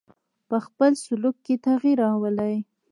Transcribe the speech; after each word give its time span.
په 0.49 0.57
خپل 0.65 0.91
سلوک 1.05 1.35
کې 1.45 1.55
تغیر 1.65 1.97
راولي. 2.03 2.55